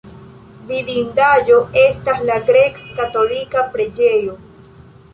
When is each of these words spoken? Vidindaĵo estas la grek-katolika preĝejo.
Vidindaĵo 0.71 1.59
estas 1.83 2.25
la 2.31 2.39
grek-katolika 2.49 3.67
preĝejo. 3.77 4.39